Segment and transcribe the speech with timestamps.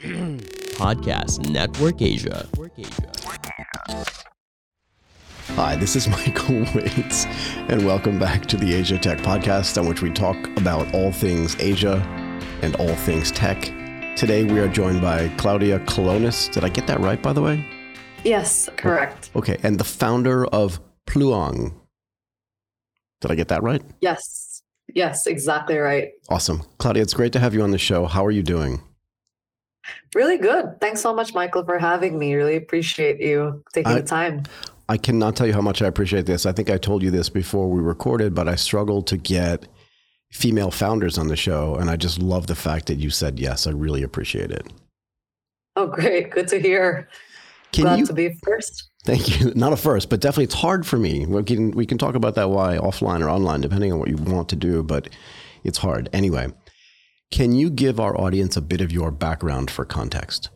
[0.80, 2.48] Podcast Network Asia.
[5.48, 7.26] Hi, this is Michael Waitze,
[7.68, 11.54] and welcome back to the Asia Tech Podcast, on which we talk about all things
[11.60, 11.96] Asia
[12.62, 13.60] and all things tech.
[14.16, 16.50] Today we are joined by Claudia Kolonas.
[16.50, 17.62] Did I get that right, by the way?
[18.24, 19.30] Yes, correct.
[19.36, 21.74] Okay, and the founder of Pluang.
[23.20, 23.82] Did I get that right?
[24.00, 24.62] Yes,
[24.94, 26.12] yes, exactly right.
[26.30, 26.62] Awesome.
[26.78, 28.06] Claudia, it's great to have you on the show.
[28.06, 28.82] How are you doing?
[30.14, 30.80] Really good.
[30.80, 32.34] Thanks so much, Michael, for having me.
[32.34, 34.44] Really appreciate you taking I, the time.
[34.88, 36.46] I cannot tell you how much I appreciate this.
[36.46, 39.66] I think I told you this before we recorded, but I struggled to get
[40.32, 41.76] female founders on the show.
[41.76, 43.66] And I just love the fact that you said yes.
[43.66, 44.66] I really appreciate it.
[45.76, 46.30] Oh, great.
[46.30, 47.08] Good to hear.
[47.72, 48.90] Can Glad you, to be first.
[49.04, 49.52] Thank you.
[49.54, 51.24] Not a first, but definitely it's hard for me.
[51.24, 54.16] We can, we can talk about that why offline or online, depending on what you
[54.16, 55.08] want to do, but
[55.62, 56.08] it's hard.
[56.12, 56.48] Anyway,
[57.30, 60.50] can you give our audience a bit of your background for context?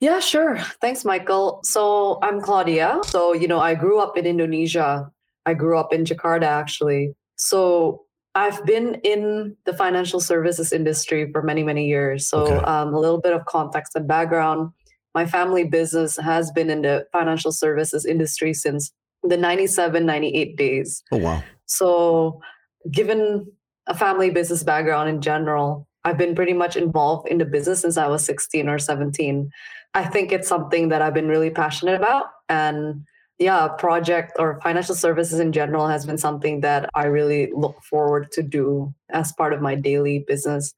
[0.00, 0.58] Yeah, sure.
[0.80, 1.60] Thanks, Michael.
[1.62, 3.00] So I'm Claudia.
[3.04, 5.10] So, you know, I grew up in Indonesia.
[5.44, 7.14] I grew up in Jakarta, actually.
[7.36, 8.04] So
[8.34, 12.28] I've been in the financial services industry for many, many years.
[12.28, 12.64] So okay.
[12.64, 14.70] um, a little bit of context and background.
[15.14, 21.02] My family business has been in the financial services industry since the 97, 98 days.
[21.12, 21.42] Oh, wow.
[21.66, 22.40] So
[22.90, 23.50] given
[23.86, 27.96] a family business background in general, I've been pretty much involved in the business since
[27.96, 29.50] I was 16 or 17.
[29.94, 32.26] I think it's something that I've been really passionate about.
[32.48, 33.04] And
[33.38, 38.30] yeah, project or financial services in general has been something that I really look forward
[38.32, 40.74] to do as part of my daily business.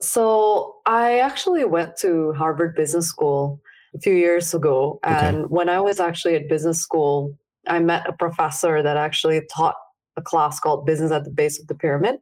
[0.00, 3.60] So I actually went to Harvard Business School
[3.94, 5.00] a few years ago.
[5.02, 5.46] And okay.
[5.48, 9.76] when I was actually at business school, I met a professor that actually taught
[10.16, 12.16] a class called Business at the Base of the Pyramid.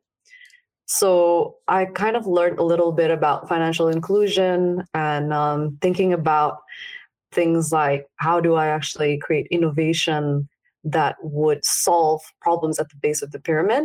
[0.94, 6.58] So I kind of learned a little bit about financial inclusion and um, thinking about
[7.32, 10.50] things like how do I actually create innovation
[10.84, 13.84] that would solve problems at the base of the pyramid.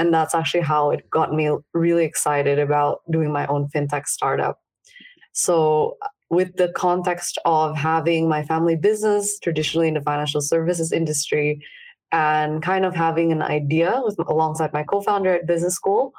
[0.00, 4.58] And that's actually how it got me really excited about doing my own fintech startup.
[5.30, 5.96] So,
[6.28, 11.64] with the context of having my family business traditionally in the financial services industry
[12.10, 16.12] and kind of having an idea with alongside my co-founder at business school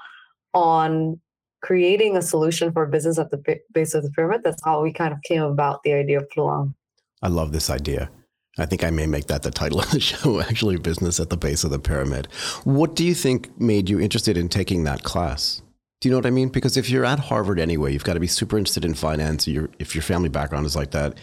[0.54, 1.20] on
[1.62, 4.42] creating a solution for business at the base of the pyramid.
[4.44, 6.74] That's how we kind of came about the idea of Pluang.
[7.22, 8.10] I love this idea.
[8.58, 11.38] I think I may make that the title of the show, actually, Business at the
[11.38, 12.28] Base of the Pyramid.
[12.64, 15.62] What do you think made you interested in taking that class?
[16.02, 16.50] Do you know what I mean?
[16.50, 19.48] Because if you're at Harvard anyway, you've got to be super interested in finance.
[19.48, 21.18] if your family background is like that,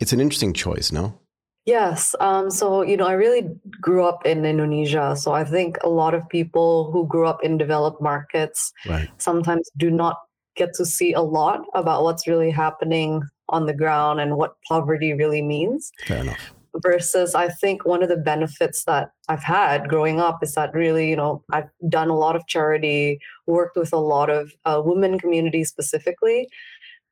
[0.00, 1.18] it's an interesting choice, no?
[1.64, 2.14] Yes.
[2.20, 3.46] Um, so, you know, I really
[3.80, 5.14] grew up in Indonesia.
[5.16, 9.10] So I think a lot of people who grew up in developed markets right.
[9.18, 10.16] sometimes do not
[10.56, 15.12] get to see a lot about what's really happening on the ground and what poverty
[15.12, 15.92] really means.
[16.06, 16.54] Fair enough.
[16.82, 21.10] Versus, I think one of the benefits that I've had growing up is that really,
[21.10, 25.18] you know, I've done a lot of charity, worked with a lot of uh, women
[25.18, 26.48] communities specifically.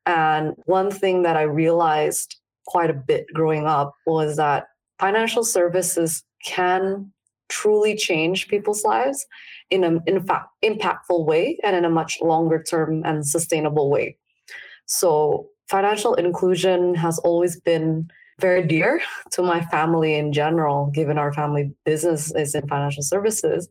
[0.07, 2.37] And one thing that I realized
[2.67, 4.67] quite a bit growing up was that
[4.99, 7.13] financial services can
[7.49, 9.25] truly change people's lives
[9.71, 14.17] in a in fact impactful way and in a much longer term and sustainable way.
[14.87, 18.11] So financial inclusion has always been
[18.41, 19.01] very dear
[19.33, 23.69] to my family in general, given our family business is in financial services.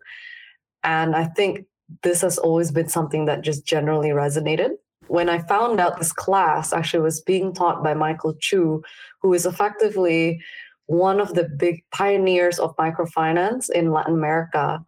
[0.83, 1.65] And I think
[2.01, 4.71] this has always been something that just generally resonated
[5.07, 8.81] when I found out this class actually was being taught by Michael Chu,
[9.21, 10.41] who is effectively
[10.87, 14.83] one of the big pioneers of microfinance in Latin America.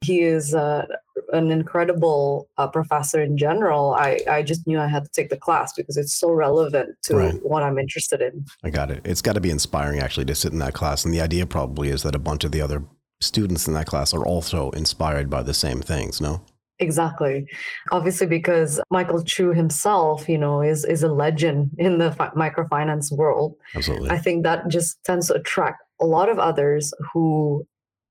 [0.00, 0.86] He is uh,
[1.32, 3.94] an incredible uh, professor in general.
[3.94, 7.16] I, I just knew I had to take the class because it's so relevant to
[7.16, 7.34] right.
[7.42, 8.44] what I'm interested in.
[8.62, 9.00] I got it.
[9.04, 11.04] It's got to be inspiring actually to sit in that class.
[11.04, 12.82] And the idea probably is that a bunch of the other
[13.20, 16.42] students in that class are also inspired by the same things, no?
[16.80, 17.46] Exactly.
[17.92, 23.12] Obviously, because Michael Chu himself, you know, is is a legend in the fi- microfinance
[23.12, 23.54] world.
[23.76, 24.10] Absolutely.
[24.10, 27.64] I think that just tends to attract a lot of others who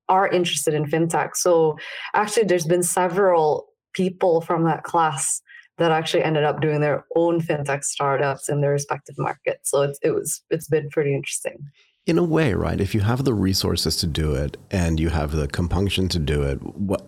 [0.08, 1.36] are interested in fintech.
[1.36, 1.78] So
[2.14, 5.42] actually, there's been several people from that class
[5.78, 9.72] that actually ended up doing their own fintech startups in their respective markets.
[9.72, 11.58] So it's it was it's been pretty interesting
[12.06, 12.82] in a way, right?
[12.82, 16.44] If you have the resources to do it and you have the compunction to do
[16.44, 16.60] it,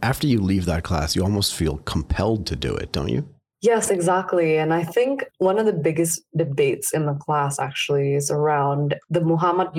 [0.02, 3.28] after you leave that class, you almost feel compelled to do it, don't you?
[3.62, 4.58] Yes, exactly.
[4.58, 9.22] And I think one of the biggest debates in the class actually is around the
[9.22, 9.70] Muhammad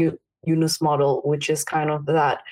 [0.45, 2.43] Yunus model, which is kind of that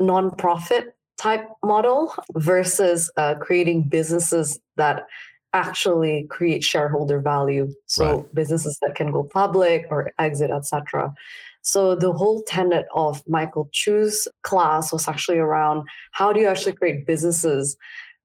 [0.00, 0.88] nonprofit
[1.18, 5.06] type model versus uh, creating businesses that
[5.52, 7.72] actually create shareholder value.
[7.86, 8.34] So right.
[8.34, 11.14] businesses that can go public or exit, etc.
[11.62, 16.72] So the whole tenet of Michael Chu's class was actually around how do you actually
[16.72, 17.76] create businesses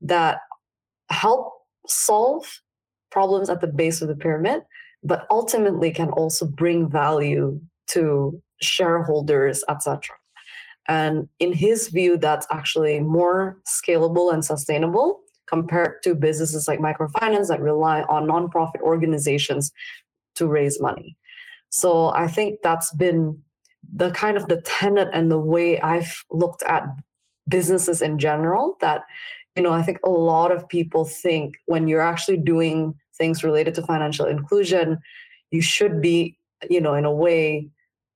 [0.01, 0.39] that
[1.09, 1.53] help
[1.87, 2.61] solve
[3.11, 4.61] problems at the base of the pyramid,
[5.03, 10.15] but ultimately can also bring value to shareholders, etc.
[10.87, 17.47] And in his view, that's actually more scalable and sustainable compared to businesses like microfinance
[17.47, 19.71] that rely on nonprofit organizations
[20.35, 21.15] to raise money.
[21.75, 23.37] So I think that's been
[23.93, 26.85] the kind of the tenet and the way I've looked at
[27.49, 29.03] businesses in general that
[29.57, 33.75] you know I think a lot of people think when you're actually doing things related
[33.75, 34.99] to financial inclusion
[35.51, 36.37] you should be
[36.69, 37.69] you know in a way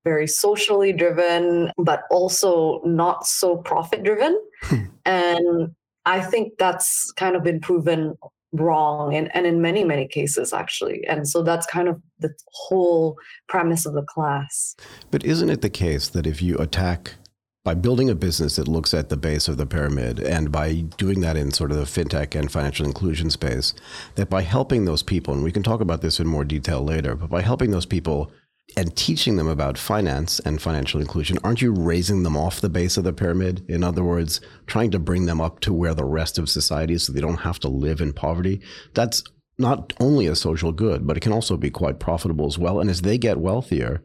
[0.05, 4.85] very socially driven but also not so profit driven hmm.
[5.05, 8.15] and I think that's kind of been proven
[8.51, 11.05] wrong and, and in many many cases actually.
[11.07, 13.15] And so that's kind of the whole
[13.47, 14.75] premise of the class.
[15.11, 17.15] But isn't it the case that if you attack
[17.63, 21.19] by building a business that looks at the base of the pyramid and by doing
[21.21, 23.73] that in sort of the fintech and financial inclusion space
[24.15, 27.15] that by helping those people and we can talk about this in more detail later
[27.15, 28.31] but by helping those people
[28.77, 32.97] and teaching them about finance and financial inclusion, aren't you raising them off the base
[32.97, 33.65] of the pyramid?
[33.69, 37.03] In other words, trying to bring them up to where the rest of society is
[37.03, 38.61] so they don't have to live in poverty?
[38.93, 39.23] That's
[39.57, 42.79] not only a social good, but it can also be quite profitable as well.
[42.79, 44.03] And as they get wealthier,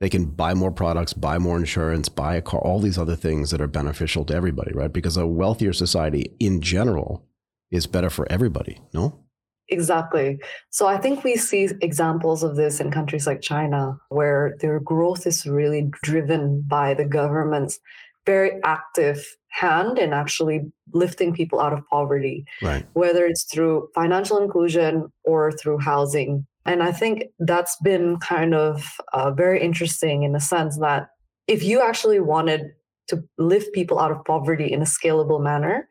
[0.00, 3.50] they can buy more products, buy more insurance, buy a car, all these other things
[3.50, 4.92] that are beneficial to everybody, right?
[4.92, 7.26] Because a wealthier society in general
[7.70, 9.24] is better for everybody, no?
[9.70, 10.38] Exactly.
[10.70, 15.26] So I think we see examples of this in countries like China, where their growth
[15.26, 17.78] is really driven by the government's
[18.24, 22.86] very active hand in actually lifting people out of poverty, right.
[22.92, 26.46] whether it's through financial inclusion or through housing.
[26.66, 28.84] And I think that's been kind of
[29.14, 31.08] uh, very interesting in the sense that
[31.46, 32.72] if you actually wanted
[33.08, 35.88] to lift people out of poverty in a scalable manner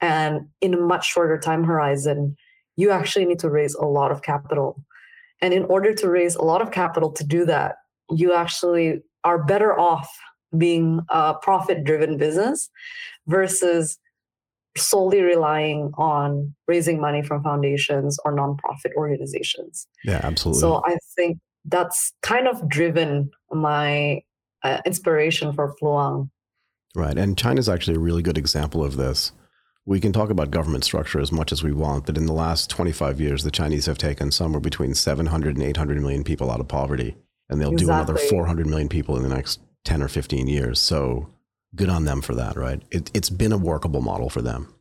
[0.00, 2.36] and in a much shorter time horizon,
[2.76, 4.82] you actually need to raise a lot of capital.
[5.40, 7.76] And in order to raise a lot of capital to do that,
[8.10, 10.08] you actually are better off
[10.56, 12.70] being a profit driven business
[13.26, 13.98] versus
[14.76, 19.86] solely relying on raising money from foundations or nonprofit organizations.
[20.04, 20.60] Yeah, absolutely.
[20.60, 24.22] So I think that's kind of driven my
[24.62, 26.30] uh, inspiration for Pluang.
[26.94, 27.16] Right.
[27.16, 29.32] And China's actually a really good example of this
[29.86, 32.68] we can talk about government structure as much as we want, but in the last
[32.70, 36.66] 25 years, the Chinese have taken somewhere between 700 and 800 million people out of
[36.66, 37.14] poverty,
[37.48, 37.86] and they'll exactly.
[37.86, 40.80] do another 400 million people in the next 10 or 15 years.
[40.80, 41.28] So
[41.76, 42.82] good on them for that, right?
[42.90, 44.74] It, it's been a workable model for them.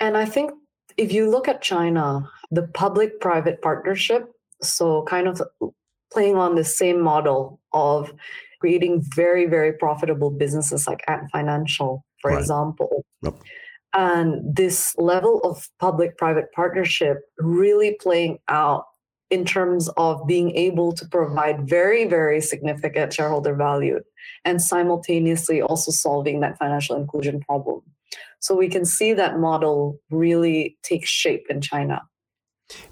[0.00, 0.52] And I think
[0.98, 4.30] if you look at China, the public private partnership,
[4.60, 5.40] so kind of
[6.12, 8.12] playing on the same model of
[8.60, 12.40] creating very, very profitable businesses like Ant Financial, for right.
[12.40, 13.06] example.
[13.22, 13.34] Yep
[13.94, 18.84] and this level of public private partnership really playing out
[19.30, 23.98] in terms of being able to provide very, very significant shareholder value
[24.44, 27.82] and simultaneously also solving that financial inclusion problem.
[28.38, 32.02] So we can see that model really take shape in China.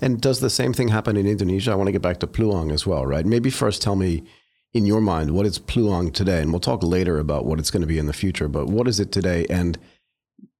[0.00, 1.72] And does the same thing happen in Indonesia?
[1.72, 3.26] I want to get back to Pluang as well, right?
[3.26, 4.24] Maybe first tell me
[4.72, 7.82] in your mind what is Pluang today, and we'll talk later about what it's going
[7.82, 9.46] to be in the future, but what is it today?
[9.50, 9.78] And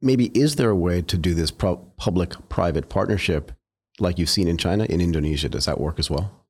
[0.04, 3.52] maybe is there a way to do this pro- public private partnership
[3.98, 5.48] like you've seen in China, in Indonesia?
[5.48, 6.46] Does that work as well?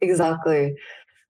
[0.00, 0.76] Exactly.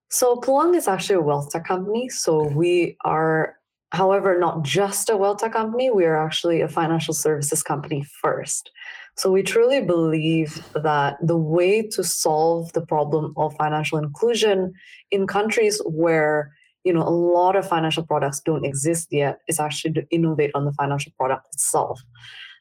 [0.09, 2.09] So Pluang is actually a wealth tech company.
[2.09, 3.55] So we are,
[3.91, 8.71] however, not just a wealth tech company, we are actually a financial services company first.
[9.15, 14.73] So we truly believe that the way to solve the problem of financial inclusion
[15.11, 16.53] in countries where
[16.89, 20.65] you know a lot of financial products don't exist yet is actually to innovate on
[20.65, 22.01] the financial product itself.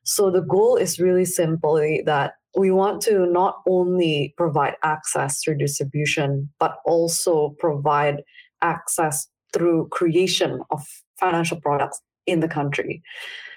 [0.04, 5.56] So the goal is really simply that we want to not only provide access through
[5.56, 8.22] distribution but also provide
[8.60, 10.86] access through creation of
[11.18, 13.02] financial products in the country.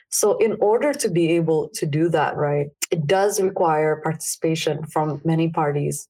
[0.08, 5.22] So in order to be able to do that right it does require participation from
[5.26, 6.08] many parties.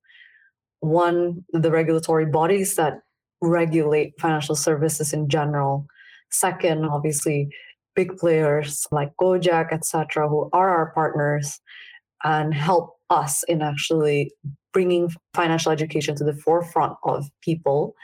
[0.82, 3.01] One the regulatory bodies that
[3.42, 5.86] regulate financial services in general.
[6.30, 7.50] Second, obviously,
[7.96, 11.60] big players like Gojek, etc., who are our partners
[12.24, 14.32] and help us in actually
[14.74, 17.96] bringing financial education to the forefront of people.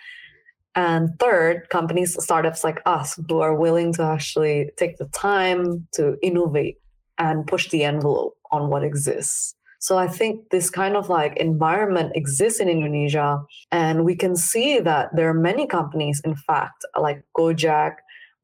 [0.76, 6.18] And third, companies, startups like us who are willing to actually take the time to
[6.22, 6.78] innovate
[7.18, 9.56] and push the envelope on what exists.
[9.80, 13.40] So I think this kind of like environment exists in Indonesia.
[13.72, 17.96] And we can see that there are many companies, in fact, like Gojek,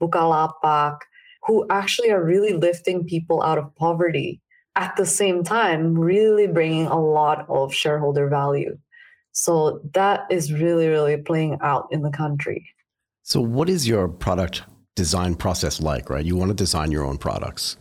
[0.01, 0.97] Bukalapak,
[1.45, 4.41] who actually are really lifting people out of poverty
[4.75, 8.77] at the same time, really bringing a lot of shareholder value.
[9.31, 12.69] So that is really, really playing out in the country.
[13.23, 14.63] So, what is your product
[14.95, 16.25] design process like, right?
[16.25, 17.77] You want to design your own products.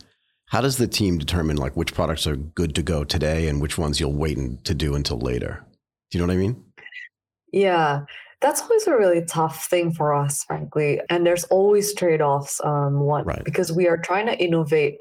[0.52, 3.78] How does the team determine like which products are good to go today and which
[3.78, 5.64] ones you'll wait to do until later?
[6.10, 6.62] Do you know what I mean?
[7.54, 8.02] Yeah,
[8.42, 11.00] that's always a really tough thing for us, frankly.
[11.08, 12.60] And there's always trade offs.
[12.62, 13.42] Um, one right.
[13.44, 14.98] because we are trying to innovate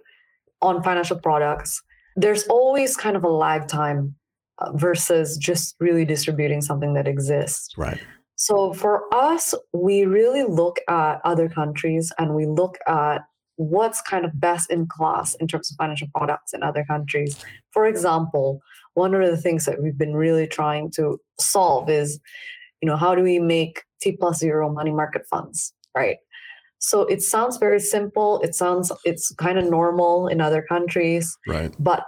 [0.61, 1.83] on financial products.
[2.15, 4.15] There's always kind of a lag time
[4.59, 7.77] uh, versus just really distributing something that exists.
[7.77, 7.99] Right.
[8.37, 13.23] So for us, we really look at other countries and we look at
[13.55, 17.35] what's kind of best in class in terms of financial products in other countries.
[17.71, 18.61] For example,
[18.93, 22.19] one of the things that we've been really trying to solve is,
[22.81, 26.17] you know, how do we make T plus zero money market funds, right?
[26.79, 28.41] So it sounds very simple.
[28.41, 31.37] It sounds it's kind of normal in other countries.
[31.47, 31.73] Right.
[31.79, 32.05] But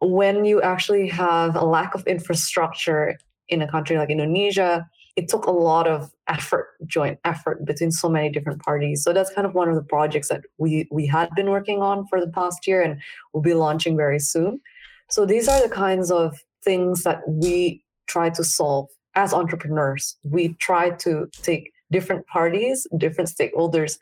[0.00, 5.46] when you actually have a lack of infrastructure in a country like Indonesia, it took
[5.46, 9.02] a lot of effort, joint effort between so many different parties.
[9.04, 12.06] So that's kind of one of the projects that we we had been working on
[12.06, 13.00] for the past year and
[13.32, 14.60] we'll be launching very soon.
[15.10, 20.16] So these are the kinds of things that we try to solve as entrepreneurs.
[20.24, 23.98] We try to take different parties, different stakeholders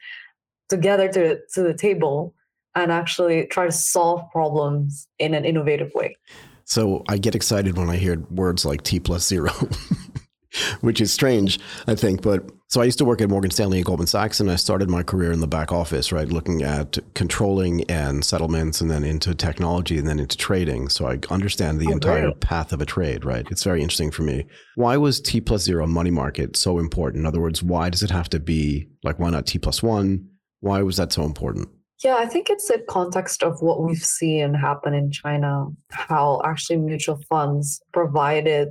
[0.69, 2.35] together to, to the table
[2.75, 6.17] and actually try to solve problems in an innovative way.
[6.65, 9.53] So I get excited when I hear words like T plus zero.
[10.81, 12.23] which is strange, I think.
[12.23, 14.89] But so I used to work at Morgan Stanley and Goldman Sachs, and I started
[14.89, 19.35] my career in the back office, right, looking at controlling and settlements, and then into
[19.35, 20.89] technology, and then into trading.
[20.89, 23.47] So I understand the oh, entire path of a trade, right?
[23.51, 24.47] It's very interesting for me.
[24.77, 27.23] Why was T plus zero money market so important?
[27.23, 30.29] In other words, why does it have to be like, why not T plus one?
[30.61, 31.69] Why was that so important?
[32.05, 36.79] Yeah, I think it's a context of what we've seen happen in China, how actually
[36.79, 38.69] mutual funds provided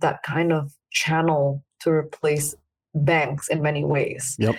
[0.00, 2.54] that kind of channel to replace
[2.94, 4.36] banks in many ways.
[4.38, 4.56] Yep.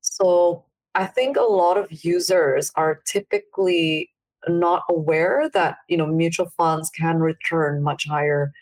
[0.00, 0.64] So
[0.94, 4.10] I think a lot of users are typically
[4.48, 8.52] not aware that you know mutual funds can return much higher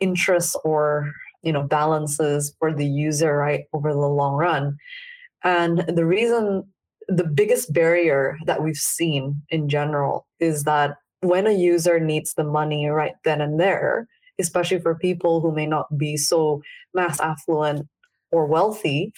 [0.00, 1.12] interest or
[1.42, 4.76] you know balances for the user right over the long run
[5.42, 6.64] and the reason
[7.08, 12.44] the biggest barrier that we've seen in general is that when a user needs the
[12.44, 14.06] money right then and there
[14.38, 16.62] especially for people who may not be so
[16.92, 17.86] mass affluent
[18.32, 19.12] or wealthy,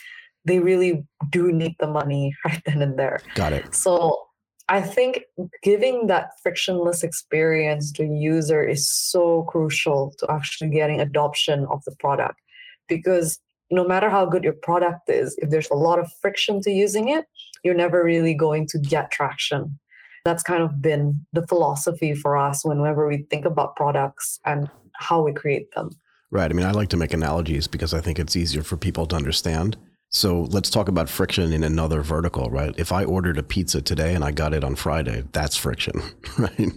[0.45, 3.21] they really do need the money right then and there.
[3.35, 3.75] Got it.
[3.75, 4.27] So
[4.69, 5.23] I think
[5.63, 11.85] giving that frictionless experience to a user is so crucial to actually getting adoption of
[11.85, 12.41] the product
[12.89, 13.39] because
[13.71, 17.09] no matter how good your product is, if there's a lot of friction to using
[17.09, 17.27] it,
[17.65, 19.79] you're never really going to get traction.
[20.25, 25.23] That's kind of been the philosophy for us whenever we think about products and how
[25.23, 25.91] we create them.
[26.31, 26.51] Right.
[26.51, 29.17] I mean, I like to make analogies because I think it's easier for people to
[29.17, 29.77] understand.
[30.11, 32.75] So let's talk about friction in another vertical, right?
[32.79, 36.01] If I ordered a pizza today and I got it on Friday, that's friction,
[36.39, 36.73] right?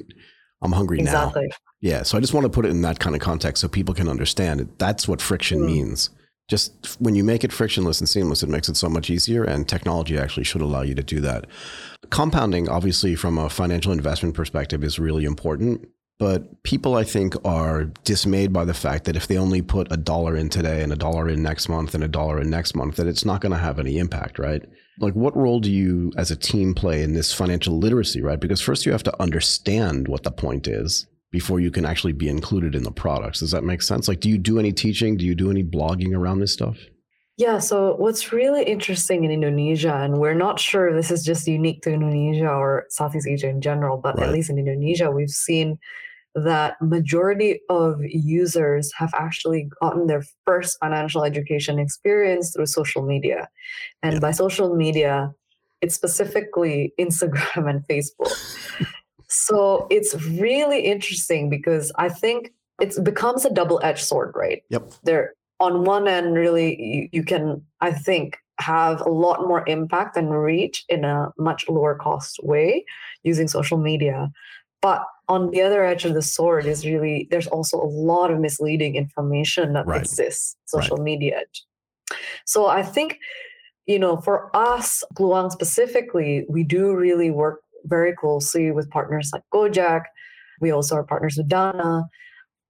[0.62, 1.48] I'm hungry exactly.
[1.48, 1.56] now.
[1.82, 2.04] Yeah.
[2.04, 4.10] So I just want to put it in that kind of context so people can
[4.10, 4.78] understand it.
[4.78, 5.68] That's what friction mm.
[5.68, 6.10] means.
[6.50, 9.44] Just when you make it frictionless and seamless, it makes it so much easier.
[9.44, 11.46] And technology actually should allow you to do that.
[12.10, 15.88] Compounding, obviously, from a financial investment perspective, is really important.
[16.20, 19.98] But people, I think, are dismayed by the fact that if they only put a
[19.98, 22.98] dollar in today and a dollar in next month and a dollar in next month,
[22.98, 24.62] that it's not going to have any impact, right?
[25.00, 28.40] Like, what role do you as a team play in this financial literacy, right?
[28.40, 32.28] Because first you have to understand what the point is before you can actually be
[32.28, 33.40] included in the products.
[33.40, 34.08] Does that make sense?
[34.08, 35.16] Like, do you do any teaching?
[35.16, 36.78] Do you do any blogging around this stuff?
[37.38, 41.82] Yeah, so what's really interesting in Indonesia, and we're not sure this is just unique
[41.84, 44.28] to Indonesia or Southeast Asia in general, but right.
[44.28, 45.80] at least in Indonesia, we've seen
[46.44, 53.50] that majority of users have actually gotten their first financial education experience through social media.
[54.04, 54.20] And yeah.
[54.20, 55.34] by social media
[55.82, 58.36] it's specifically instagram and facebook.
[59.28, 64.64] So it's really interesting because i think it becomes a double-edged sword right?
[64.70, 64.94] Yep.
[65.04, 70.18] There on one end really you, you can i think have a lot more impact
[70.18, 72.84] and reach in a much lower cost way
[73.24, 74.32] using social media.
[74.82, 78.40] But on the other edge of the sword is really there's also a lot of
[78.40, 80.02] misleading information that right.
[80.02, 81.04] exists social right.
[81.04, 81.42] media
[82.46, 83.18] so i think
[83.86, 89.44] you know for us Pluang specifically we do really work very closely with partners like
[89.54, 90.04] gojek
[90.62, 92.10] We also are partners with Dana.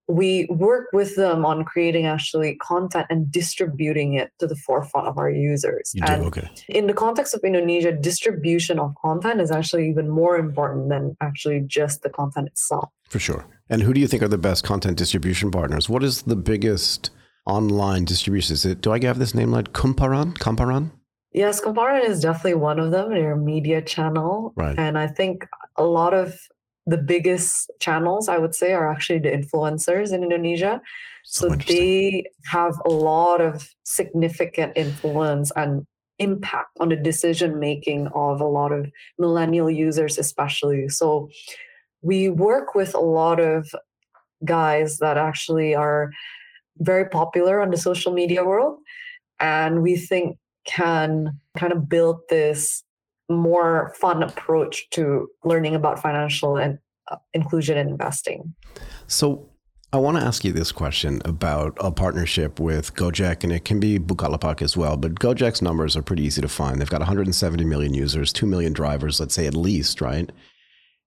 [0.10, 5.20] We work with them on creating actually content and distributing it to the forefront of
[5.20, 5.92] our users.
[5.94, 6.50] You do, and okay.
[6.68, 11.62] in the context of Indonesia, distribution of content is actually even more important than actually
[11.62, 12.90] just the content itself.
[13.08, 13.46] For sure.
[13.70, 15.88] And who do you think are the best content distribution partners?
[15.88, 17.12] What is the biggest
[17.46, 18.54] online distribution?
[18.54, 20.38] Is it, do I have this name like Kumparan?
[20.40, 20.92] Kumparan?
[21.34, 23.12] Yes, Kumparan is definitely one of them.
[23.12, 24.54] They're a media channel.
[24.56, 24.78] Right.
[24.78, 26.36] And I think a lot of
[26.90, 30.82] the biggest channels, I would say, are actually the influencers in Indonesia.
[31.24, 35.86] So So, they have a lot of significant influence and
[36.18, 40.90] impact on the decision making of a lot of millennial users, especially.
[40.90, 41.30] So
[42.02, 43.70] we work with a lot of
[44.44, 46.12] guys that actually are
[46.78, 48.80] very popular on the social media world
[49.40, 52.84] and we think can kind of build this
[53.30, 58.54] more fun approach to learning about financial and uh, inclusion and investing.
[59.08, 59.50] So
[59.92, 63.80] I want to ask you this question about a partnership with Gojek, and it can
[63.80, 64.98] be Bukalapak as well.
[64.98, 66.80] But Gojek's numbers are pretty easy to find.
[66.80, 70.32] They've got 170 million users, 2 million drivers, let's say at least, right?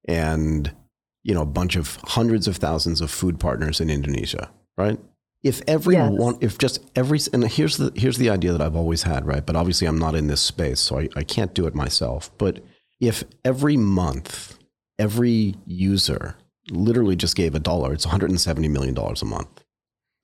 [0.08, 0.74] And,
[1.22, 4.98] you know, a bunch of hundreds of thousands of food partners in Indonesia, right?
[5.42, 6.12] If every Yes.
[6.12, 9.44] one, if just every, and here's the, here's the idea that I've always had, right?
[9.44, 12.30] But obviously I'm not in this space, so I, I can't do it myself.
[12.38, 12.60] But
[13.00, 14.56] if every month,
[14.98, 16.36] every user
[16.70, 19.64] literally just gave a dollar, it's $170 million a month.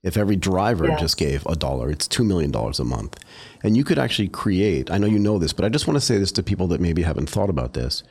[0.04, 1.00] If every driver Yes.
[1.00, 3.18] just gave a dollar, it's $2 million a month.
[3.64, 6.00] And you could actually create, I know you know this, but I just want to
[6.06, 8.04] say this to people that maybe haven't thought about this.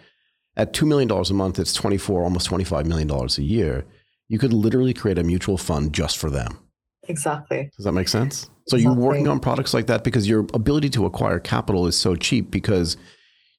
[0.57, 3.85] At $2 million a month, it's 24, almost $25 million a year.
[4.27, 6.59] You could literally create a mutual fund just for them.
[7.07, 7.69] Exactly.
[7.75, 8.49] Does that make sense?
[8.67, 12.15] So you're working on products like that because your ability to acquire capital is so
[12.15, 12.97] cheap because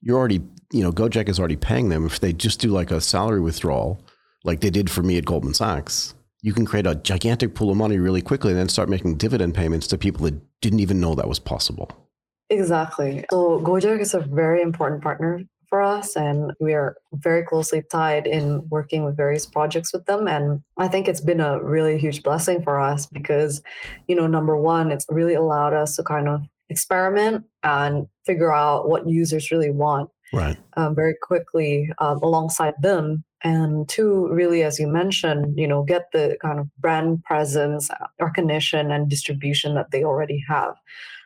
[0.02, 2.04] you're already, you know, Gojek is already paying them.
[2.04, 4.04] If they just do like a salary withdrawal,
[4.44, 7.76] like they did for me at Goldman Sachs, you can create a gigantic pool of
[7.76, 11.14] money really quickly and then start making dividend payments to people that didn't even know
[11.14, 11.90] that was possible.
[12.50, 13.24] Exactly.
[13.30, 18.26] So Gojek is a very important partner for us, and we are very closely tied
[18.26, 20.26] in working with various projects with them.
[20.26, 23.62] And I think it's been a really huge blessing for us because,
[24.06, 28.88] you know, number one, it's really allowed us to kind of experiment and figure out
[28.88, 30.58] what users really want Right.
[30.76, 36.10] um, very quickly um, alongside them and two really as you mentioned you know get
[36.12, 40.74] the kind of brand presence uh, recognition and distribution that they already have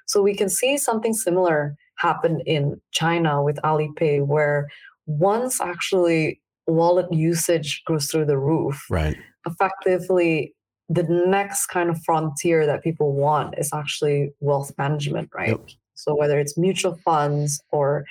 [0.07, 4.69] so we can see something similar happen in china with alipay where
[5.07, 9.17] once actually wallet usage goes through the roof Right.
[9.47, 10.55] effectively
[10.89, 15.69] the next kind of frontier that people want is actually wealth management right Yep.
[15.95, 18.05] so whether it's mutual funds or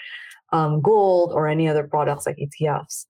[0.54, 3.06] um, gold or any other products like etfs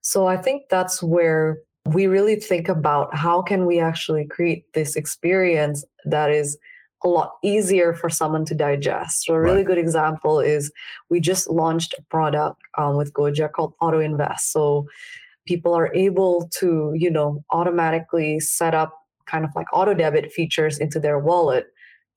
[0.00, 4.96] so i think that's where we really think about how can we actually create this
[4.96, 6.56] experience that is
[7.04, 9.24] a lot easier for someone to digest.
[9.26, 9.66] So a really Right.
[9.66, 10.72] good example is
[11.10, 14.52] we just launched a product um, with Goja called Auto Invest.
[14.52, 14.86] So
[15.46, 18.94] people are able to, you know, automatically set up
[19.26, 21.66] kind of like auto debit features into their wallet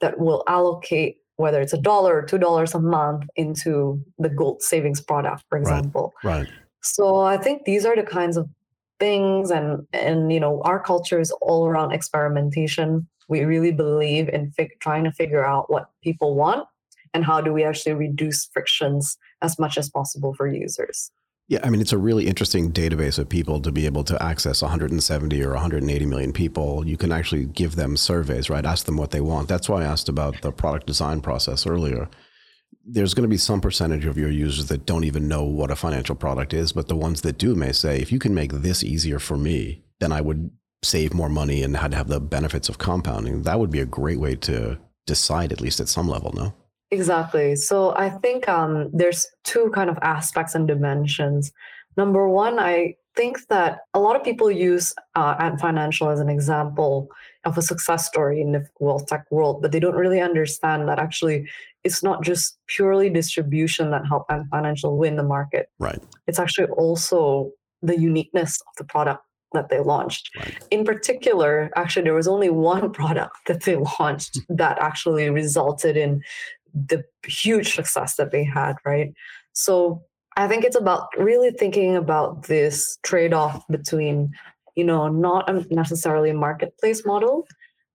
[0.01, 4.61] that will allocate whether it's a dollar or two dollars a month into the gold
[4.61, 6.13] savings product, for example.
[6.23, 6.39] Right.
[6.39, 6.47] example.
[6.47, 6.47] Right.
[6.81, 8.49] So I think these are the kinds of
[8.99, 13.07] things and and you know our culture is all around experimentation.
[13.29, 16.67] We really believe in fig- trying to figure out what people want
[17.13, 21.11] and how do we actually reduce frictions as much as possible for users.
[21.49, 24.61] Yeah, I mean, it's a really interesting database of people to be able to access
[24.61, 26.85] 170 or 180 million people.
[26.85, 28.65] You can actually give them surveys, right?
[28.65, 29.47] Ask them what they want.
[29.47, 32.09] That's why I asked about the product design process earlier.
[32.89, 35.75] There's going to be some percentage of your users that don't even know what a
[35.75, 38.81] financial product is, but the ones that do may say, if you can make this
[38.81, 40.49] easier for me, then I would
[40.83, 43.43] save more money and had have the benefits of compounding.
[43.43, 46.53] That would be a great way to decide, at least at some level, no?
[46.91, 47.55] Exactly.
[47.57, 51.51] So I think um, there's two kind of aspects and dimensions.
[51.97, 56.29] Number one, I think that a lot of people use uh, Ant Financial as an
[56.29, 57.09] example
[57.43, 60.99] of a success story in the wealth tech world, but they don't really understand that
[60.99, 61.49] actually
[61.87, 65.69] it's not just purely distribution that helped Ant Financial win the market.
[65.79, 66.01] Right.
[66.27, 69.23] It's actually also the uniqueness of the product
[69.53, 70.29] that they launched.
[70.37, 70.53] Right.
[70.69, 76.21] In particular, actually, there was only one product that they launched that actually resulted in
[76.73, 79.13] the huge success that they had, right?
[79.53, 80.03] So
[80.35, 84.31] I think it's about really thinking about this trade off between,
[84.75, 87.47] you know, not a necessarily a marketplace model,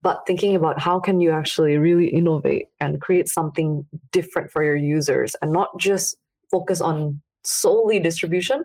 [0.02, 4.76] but thinking about how can you actually really innovate and create something different for your
[4.76, 6.16] users and not just
[6.50, 8.64] focus on solely distribution,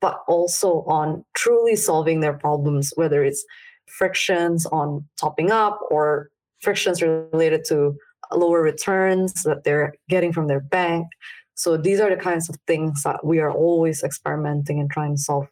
[0.00, 3.44] but also on truly solving their problems, whether it's
[3.86, 6.30] frictions on topping up or
[6.60, 7.96] frictions related to
[8.32, 11.06] lower returns that they're getting from their bank.
[11.54, 15.22] So these are the kinds of things that we are always experimenting and trying to
[15.22, 15.46] solve.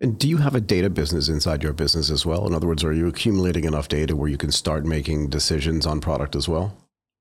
[0.00, 2.46] And do you have a data business inside your business as well?
[2.46, 6.00] In other words, are you accumulating enough data where you can start making decisions on
[6.00, 6.76] product as well?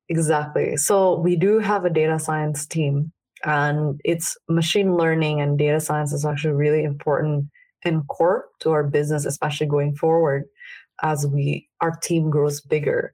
[0.09, 0.77] Exactly.
[0.77, 3.11] So we do have a data science team,
[3.43, 7.49] and it's machine learning and data science is actually really important
[7.83, 10.45] and core to our business, especially going forward
[11.03, 13.13] as we our team grows bigger.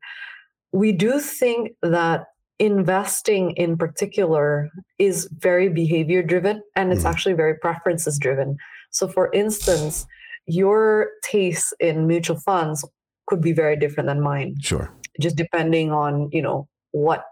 [0.72, 2.28] We do think that
[2.60, 7.10] investing in particular is very behavior driven and it's mm.
[7.10, 8.58] actually very preferences driven.
[8.94, 10.06] So for instance,
[10.46, 12.86] your taste in mutual funds
[13.28, 14.56] could be very different than mine.
[14.62, 14.94] Sure.
[15.20, 17.26] Just depending on, you know, what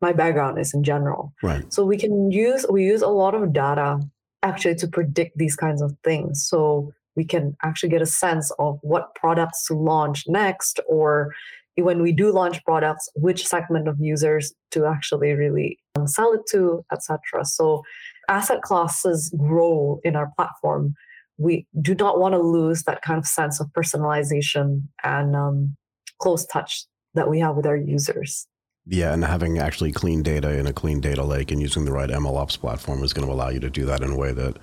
[0.00, 1.32] my background is in general.
[1.42, 1.70] Right.
[1.72, 4.00] So we can use we use a lot of data
[4.42, 6.46] actually to predict these kinds of things.
[6.46, 11.34] So we can actually get a sense of what products to launch next or
[11.76, 16.40] when we do launch products which segment of users to actually really um, sell it
[16.50, 17.82] to etc so
[18.30, 20.94] asset classes grow in our platform
[21.38, 25.76] we do not want to lose that kind of sense of personalization and um,
[26.20, 28.46] close touch that we have with our users
[28.86, 32.10] yeah, and having actually clean data in a clean data lake and using the right
[32.10, 34.58] MLOps platform is going to allow you to do that in a way that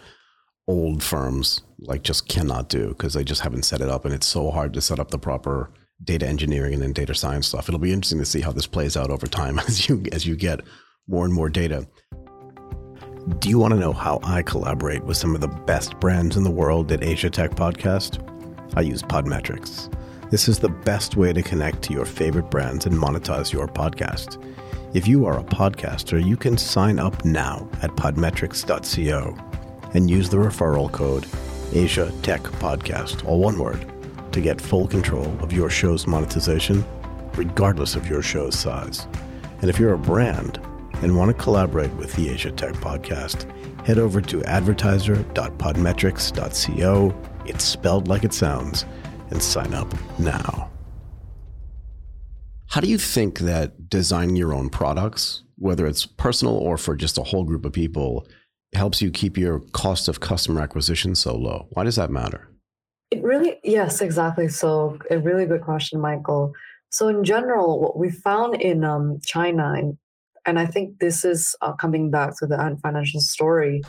[0.68, 4.28] old firms like just cannot do because they just haven't set it up and it's
[4.28, 5.72] so hard to set up the proper
[6.04, 7.70] data engineering and then data science stuff.
[7.70, 10.36] It'll be interesting to see how this plays out over time as you as you
[10.36, 10.62] get
[11.08, 11.88] more and more data.
[13.28, 16.46] Do you want to know how I collaborate with some of the best brands in
[16.46, 18.24] the world at Asia Tech Podcast?
[18.78, 19.94] I use Podmetrics.
[20.32, 24.42] This is the best way to connect to your favorite brands and monetize your podcast.
[24.96, 29.38] If you are a podcaster, you can sign up now at podmetrics.co
[29.94, 31.28] and use the referral code
[31.74, 33.92] Asia Tech Podcast, all one word,
[34.32, 36.86] to get full control of your show's monetization,
[37.36, 39.06] regardless of your show's size.
[39.60, 40.62] And if you're a brand
[41.02, 43.46] and want to collaborate with the Asia Tech Podcast,
[43.86, 47.16] head over to advertiser.podmetrics.co.
[47.46, 48.86] It's spelled like it sounds
[49.30, 50.70] and sign up now.
[52.70, 57.18] How do you think that designing your own products, whether it's personal or for just
[57.18, 58.28] a whole group of people,
[58.74, 61.68] helps you keep your cost of customer acquisition so low?
[61.72, 62.50] Why does that matter?
[63.10, 64.50] It really, yes, exactly.
[64.50, 66.52] So, a really good question, Michael.
[66.90, 69.98] So, in general, what we found in um, China, and,
[70.48, 73.84] and I think this is uh, coming back to the Ant Financial story,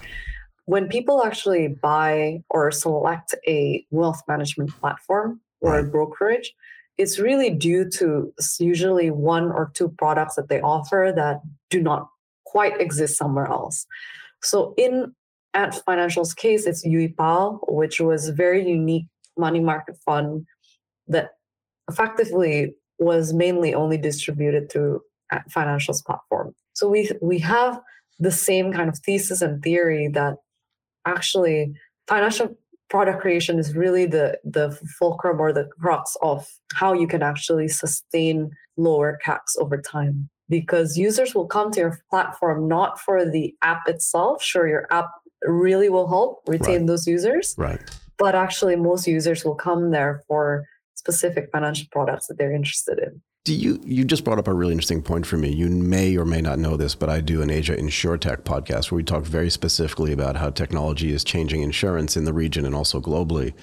[0.66, 5.84] when people actually buy or select a wealth management platform or right.
[5.84, 6.52] a brokerage,
[6.98, 11.40] it's really due to usually one or two products that they offer that
[11.70, 12.08] do not
[12.44, 13.86] quite exist somewhere else.
[14.42, 15.14] So in
[15.54, 20.44] Ant Financial's case, it's Yu'e Bao, which was a very unique money market fund
[21.06, 21.30] that
[21.88, 25.00] effectively was mainly only distributed through
[25.50, 26.54] Financial's platform.
[26.74, 27.80] So we we have
[28.18, 30.36] the same kind of thesis and theory that
[31.06, 31.72] actually
[32.06, 32.56] financial
[32.90, 37.68] product creation is really the the fulcrum or the crux of how you can actually
[37.68, 40.28] sustain lower CACs over time.
[40.48, 44.42] Because users will come to your platform not for the app itself.
[44.42, 45.10] Sure, your app
[45.42, 46.86] really will help retain right.
[46.86, 47.54] those users.
[47.58, 47.80] Right.
[48.16, 50.64] But actually most users will come there for
[50.98, 53.22] specific financial products that they're interested in.
[53.44, 55.50] Do you you just brought up a really interesting point for me.
[55.50, 58.96] You may or may not know this, but I do an Asia InsurTech podcast where
[58.96, 63.00] we talk very specifically about how technology is changing insurance in the region and also
[63.00, 63.54] globally.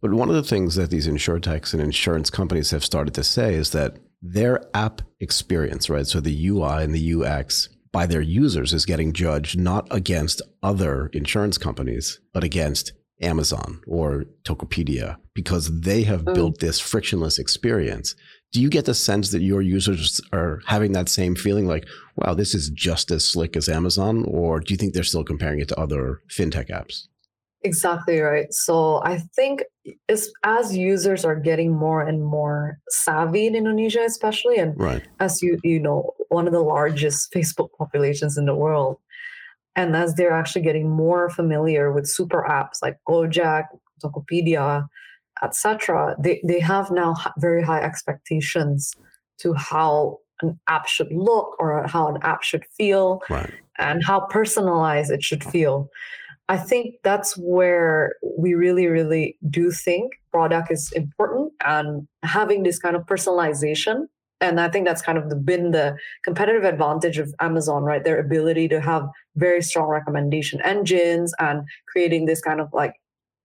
[0.00, 3.54] But one of the things that these insurtechs and insurance companies have started to say
[3.54, 6.06] is that their app experience, right?
[6.06, 11.10] So the UI and the UX by their users is getting judged not against other
[11.12, 16.34] insurance companies, but against Amazon or Tokopedia because they have mm.
[16.34, 18.14] built this frictionless experience
[18.54, 22.34] do you get the sense that your users are having that same feeling like, wow,
[22.34, 24.24] this is just as slick as Amazon?
[24.28, 27.08] Or do you think they're still comparing it to other fintech apps?
[27.64, 28.52] Exactly right.
[28.52, 29.64] So I think
[30.08, 35.02] as, as users are getting more and more savvy in Indonesia, especially, and right.
[35.18, 38.98] as you you know, one of the largest Facebook populations in the world,
[39.76, 43.64] and as they're actually getting more familiar with super apps like Gojek,
[44.02, 44.86] Tokopedia,
[45.42, 48.92] etc they, they have now very high expectations
[49.38, 53.52] to how an app should look or how an app should feel right.
[53.78, 55.88] and how personalized it should feel
[56.48, 62.78] i think that's where we really really do think product is important and having this
[62.78, 64.06] kind of personalization
[64.40, 68.04] and I think that's kind of the, been the competitive advantage of Amazon, right?
[68.04, 72.94] Their ability to have very strong recommendation engines and creating this kind of like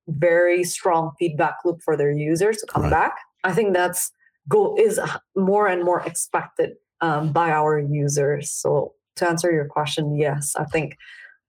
[0.08, 2.92] very strong feedback loop for their users to come right.
[2.92, 3.16] back.
[3.44, 4.12] I think that's
[4.48, 5.00] go is
[5.36, 6.72] more and more expected
[7.02, 8.52] um, by our users.
[8.52, 10.98] So to answer your question, yes, I think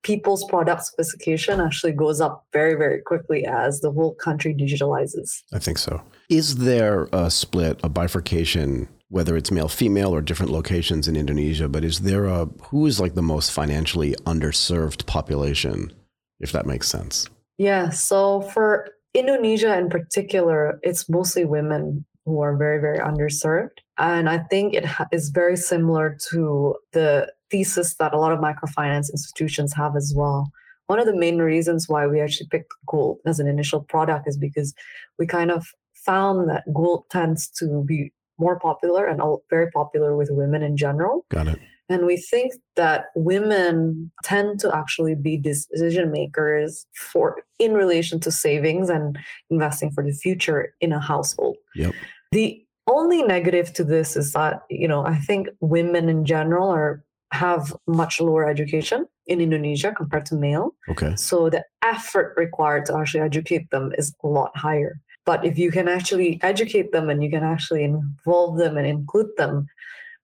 [0.03, 5.41] people's product sophistication actually goes up very, very quickly as the whole country digitalizes.
[5.53, 6.01] I think so.
[6.29, 11.67] Is there a split, a bifurcation, whether it's male, female, or different locations in Indonesia?
[11.67, 15.93] But is there a who is like the most financially underserved population,
[16.39, 17.29] if that makes sense?
[17.57, 17.89] Yeah.
[17.89, 23.77] So for Indonesia in particular, it's mostly women who are very, very underserved.
[23.97, 28.39] And I think it ha- is very similar to the thesis that a lot of
[28.39, 30.51] microfinance institutions have as well.
[30.87, 34.37] One of the main reasons why we actually picked gold as an initial product is
[34.37, 34.73] because
[35.19, 40.29] we kind of found that gold tends to be more popular and very popular with
[40.31, 41.25] women in general.
[41.29, 41.59] Got it.
[41.89, 48.31] And we think that women tend to actually be decision makers for in relation to
[48.31, 51.57] savings and investing for the future in a household.
[51.75, 51.93] Yep.
[52.31, 57.03] The only negative to this is that, you know, I think women in general are
[57.33, 60.75] have much lower education in Indonesia compared to male.
[60.89, 61.15] Okay.
[61.15, 64.99] So the effort required to actually educate them is a lot higher.
[65.25, 69.29] But if you can actually educate them and you can actually involve them and include
[69.37, 69.67] them,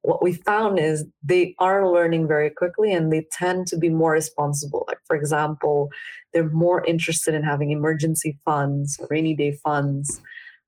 [0.02, 4.14] what we found is they are learning very quickly and they tend to be more
[4.14, 4.86] responsible.
[4.88, 5.90] Like, for example,
[6.34, 10.22] they're more interested in having emergency funds, rainy day funds,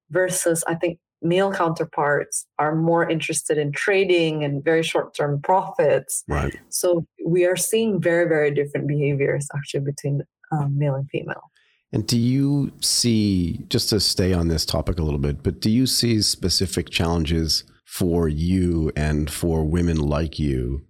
[0.09, 6.23] versus I think male counterparts are more interested in trading and very short term profits.
[6.27, 6.57] Right.
[6.69, 11.43] So we are seeing very, very different behaviors actually between um, male and female.
[11.91, 15.71] And do you see, just to stay on this topic a little bit, but do
[15.71, 20.85] you see specific challenges for you and for women like you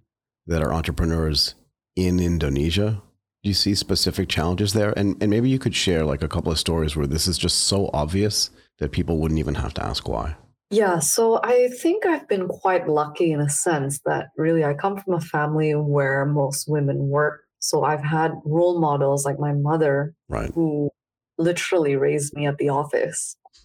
[0.46, 1.54] that are entrepreneurs
[1.96, 3.02] in Indonesia?
[3.42, 4.92] Do you see specific challenges there?
[4.98, 7.60] And, and maybe you could share like a couple of stories where this is just
[7.64, 10.36] so obvious that people wouldn't even have to ask why?
[10.70, 14.98] Yeah, so I think I've been quite lucky in a sense that really I come
[14.98, 17.40] from a family where most women work.
[17.60, 20.50] So I've had role models like my mother, right.
[20.54, 20.90] who
[21.38, 23.36] literally raised me at the office.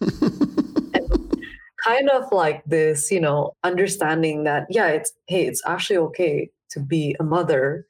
[1.86, 6.80] kind of like this, you know, understanding that, yeah, it's, hey, it's actually okay to
[6.80, 7.86] be a mother,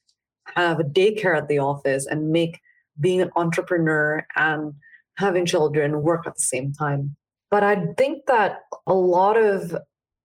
[0.54, 2.60] have a daycare at the office, and make
[3.00, 4.74] being an entrepreneur and
[5.16, 7.16] having children work at the same time.
[7.50, 9.76] But I think that a lot of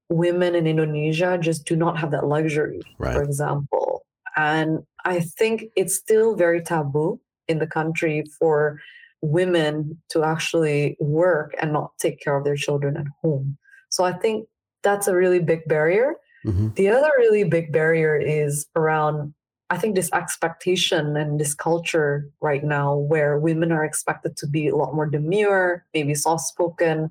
[0.09, 3.13] women in Indonesia just do not have that luxury, right.
[3.13, 4.00] for example.
[4.35, 8.79] And I think it's still very taboo in the country for
[9.21, 13.57] women to actually work and not take care of their children at home.
[13.89, 14.47] So I think
[14.83, 16.15] that's a really big barrier.
[16.45, 16.69] Mm-hmm.
[16.75, 19.33] The other really big barrier is around
[19.71, 24.67] I think this expectation and this culture right now where women are expected to be
[24.67, 27.09] a lot more demure, maybe soft spoken,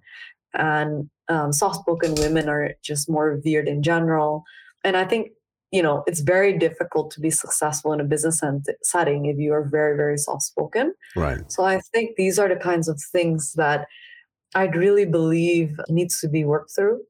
[0.53, 4.45] and um, soft spoken women are just more revered in general.
[4.85, 5.31] And I think,
[5.73, 8.43] you know, it's very difficult to be successful in a business
[8.83, 10.95] setting if you are very, very soft spoken.
[11.15, 11.51] Right.
[11.51, 13.87] So I think these are the kinds of things that
[14.55, 17.03] I'd really believe needs to be worked through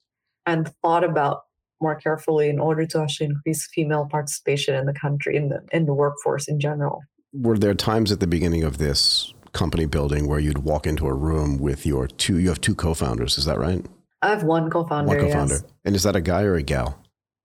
[0.44, 1.42] and thought about
[1.80, 5.86] more carefully in order to actually increase female participation in the country in the in
[5.86, 7.00] the workforce in general.
[7.32, 11.14] Were there times at the beginning of this company building where you'd walk into a
[11.14, 13.86] room with your two you have two co-founders, is that right?
[14.20, 15.08] I have one co-founder.
[15.08, 15.54] One co-founder.
[15.54, 15.64] Yes.
[15.86, 16.99] And is that a guy or a gal?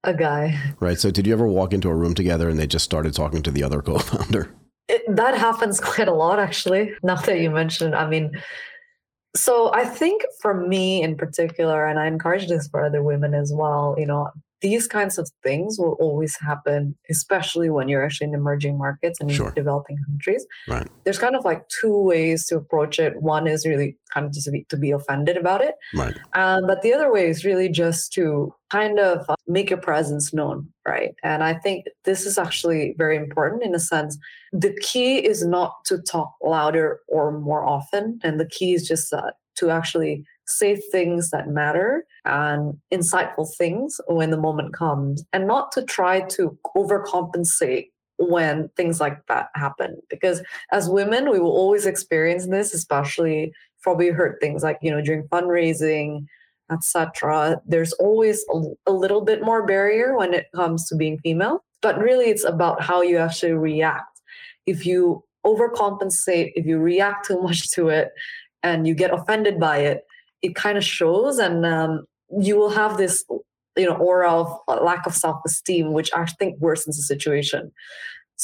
[0.06, 0.60] A guy.
[0.80, 1.00] Right.
[1.00, 3.52] So did you ever walk into a room together and they just started talking to
[3.52, 4.54] the other co-founder?
[5.08, 6.94] That happens quite a lot actually.
[7.02, 8.32] Now that you mentioned, I mean,
[9.36, 13.52] so I think for me in particular, and I encourage this for other women as
[13.52, 14.30] well, you know,
[14.65, 19.32] these kinds of things will always happen, especially when you're actually in emerging markets and
[19.32, 19.51] sure.
[19.51, 20.43] developing countries.
[20.67, 20.88] Right.
[21.04, 23.21] There's kind of like two ways to approach it.
[23.21, 25.75] One is really kind of just to be, to be offended about it.
[25.93, 26.17] Right.
[26.34, 30.34] Um, but the other way is really just to kind of uh, make your presence
[30.34, 30.67] known.
[30.84, 31.13] Right.
[31.21, 34.17] And I think this is actually very important in a sense.
[34.51, 38.19] The key is not to talk louder or more often.
[38.23, 44.00] And the key is just uh, to actually say things that matter and insightful things
[44.08, 49.98] when the moment comes and not to try to overcompensate when things like that happen.
[50.10, 55.02] Because as women we will always experience this especially probably heard things like you know
[55.02, 56.26] during fundraising
[56.72, 61.64] etc there's always a, a little bit more barrier when it comes to being female
[61.86, 64.22] but really it's about how you actually react.
[64.66, 68.10] If you overcompensate if you react too much to it
[68.64, 70.04] and you get offended by it
[70.46, 71.92] it kind of shows and um,
[72.48, 73.24] you will have this
[73.78, 74.48] you know aura of
[74.82, 77.72] lack of self-esteem which i think worsens the situation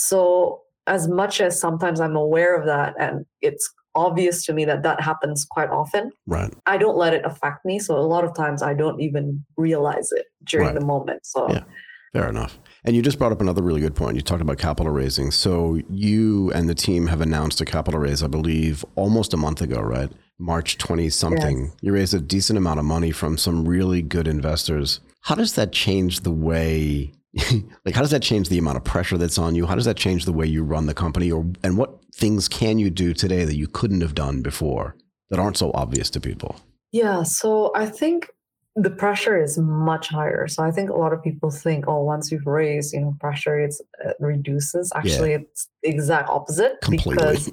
[0.07, 4.83] so as much as sometimes i'm aware of that and it's obvious to me that
[4.83, 8.33] that happens quite often right i don't let it affect me so a lot of
[8.35, 9.25] times i don't even
[9.57, 10.79] realize it during Right.
[10.79, 11.63] the moment so Yeah.
[12.13, 12.59] Fair enough.
[12.83, 14.15] And you just brought up another really good point.
[14.15, 15.31] You talked about capital raising.
[15.31, 19.61] So you and the team have announced a capital raise, I believe, almost a month
[19.61, 20.11] ago, right?
[20.37, 21.71] March 20 something.
[21.81, 24.99] You raised a decent amount of money from some really good investors.
[25.21, 27.13] How does that change the way
[27.85, 29.65] like how does that change the amount of pressure that's on you?
[29.65, 32.77] How does that change the way you run the company or and what things can
[32.77, 34.97] you do today that you couldn't have done before
[35.29, 36.57] that aren't so obvious to people?
[36.91, 38.31] Yeah, so I think
[38.75, 40.47] the pressure is much higher.
[40.47, 43.59] So I think a lot of people think, oh, once you've raised, you know, pressure
[43.59, 44.91] it's uh, reduces.
[44.95, 47.15] Actually, it's the exact opposite Completely.
[47.15, 47.51] because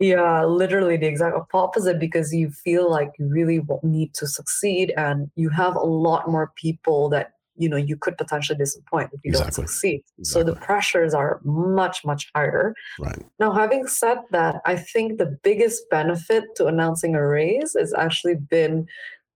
[0.00, 5.30] yeah, literally the exact opposite because you feel like you really need to succeed and
[5.36, 9.30] you have a lot more people that you know you could potentially disappoint if you
[9.30, 9.62] Exactly.
[9.62, 10.02] don't succeed.
[10.22, 12.74] So the pressures are much much higher.
[13.00, 13.24] right.
[13.40, 18.36] Now, having said that, I think the biggest benefit to announcing a raise has actually
[18.36, 18.86] been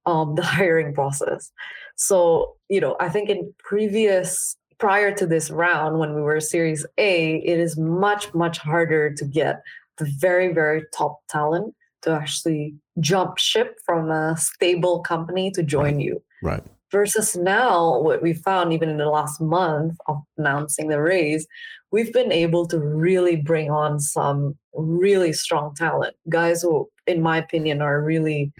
[0.06, 1.50] um, the hiring process.
[1.96, 6.86] So, you know, I think in previous, prior to this round, when we were Series
[6.98, 9.62] A, it is much, much harder to get
[9.98, 16.00] the very, very top talent to actually jump ship from a stable company to join
[16.00, 16.62] you Right.
[16.90, 21.46] versus now what we found even in the last month of announcing the raise
[21.92, 27.38] we've been able to really bring on some really strong talent guys who in my
[27.38, 28.52] opinion are really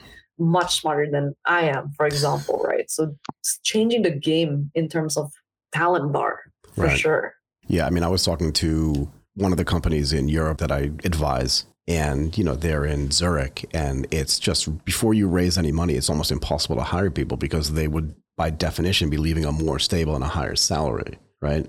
[0.43, 5.17] much smarter than i am for example right so it's changing the game in terms
[5.17, 5.33] of
[5.73, 6.41] talent bar
[6.75, 6.99] for Right.
[6.99, 7.35] sure
[7.69, 10.91] Yeah, I mean, I was talking to one of the companies in Europe that I
[11.05, 15.95] advise, and you know, they're in Zurich, and it's just before you raise any money,
[15.95, 19.79] it's almost impossible to hire people because they would, by definition, be leaving a more
[19.79, 21.65] stable and a higher salary, right?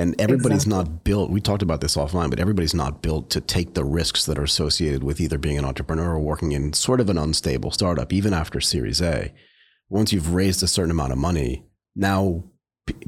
[0.00, 0.92] And everybody's Exactly.
[0.92, 1.30] not built.
[1.30, 4.42] We talked about this offline, but everybody's not built to take the risks that are
[4.42, 8.32] associated with either being an entrepreneur or working in sort of an unstable startup, even
[8.32, 9.30] after Series A.
[9.90, 12.42] Once you've raised a certain amount of money, now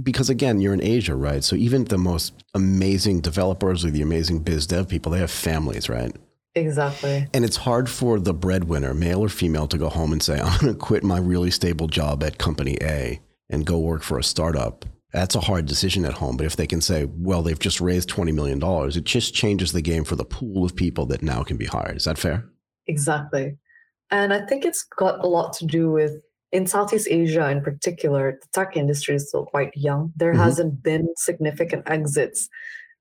[0.03, 4.39] because again you're in asia right so even the most amazing developers or the amazing
[4.39, 6.15] biz dev people they have families right
[6.55, 10.39] exactly and it's hard for the breadwinner male or female to go home and say
[10.41, 14.19] i'm going to quit my really stable job at company a and go work for
[14.19, 17.59] a startup that's a hard decision at home but if they can say well they've
[17.59, 18.61] just raised $20 million
[18.97, 21.97] it just changes the game for the pool of people that now can be hired
[21.97, 22.45] is that fair
[22.89, 23.57] Exactly.
[24.11, 26.21] And I think it's got a lot to do with
[26.51, 30.13] in Southeast Asia in particular, the tech industry is still quite young.
[30.17, 30.39] There Mhm.
[30.39, 32.49] hasn't been significant exits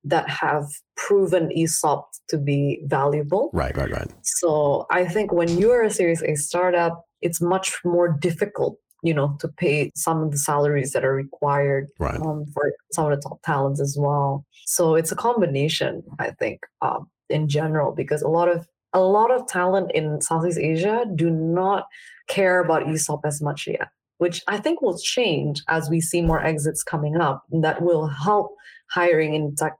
[0.03, 3.49] that have proven ESOP to be valuable.
[3.53, 7.67] right right right So I think when you are a Series A startup, it's much
[7.83, 12.45] more difficult, you know, to pay some of the salaries that are required right um,
[12.53, 14.45] for some of the top talents as well.
[14.65, 19.31] So it's a combination, I think, um, in general, because a lot of a lot
[19.31, 21.85] of talent in Southeast Asia do not
[22.27, 23.87] care about ESOP as much yet,
[24.17, 27.43] which I think will change as we see more exits coming up.
[27.51, 28.53] And that will help
[28.89, 29.77] hiring in tech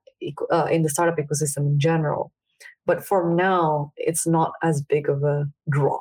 [0.52, 2.32] uh, in the startup ecosystem in general.
[2.86, 6.00] But for now, it's not as big of a draw.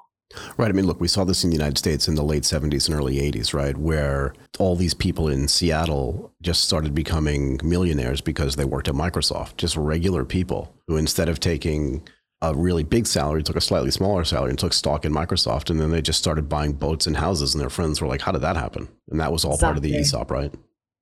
[0.56, 0.68] Right.
[0.68, 2.96] I mean, look, we saw this in the United States in the late 70s and
[2.96, 3.76] early 80s, right?
[3.76, 9.56] Where all these people in Seattle just started becoming millionaires because they worked at Microsoft,
[9.56, 12.06] just regular people who instead of taking
[12.42, 15.68] a really big salary, took a slightly smaller salary and took stock in Microsoft.
[15.68, 17.54] And then they just started buying boats and houses.
[17.54, 18.88] And their friends were like, how did that happen?
[19.10, 20.54] And that was all part of the ESOP, right?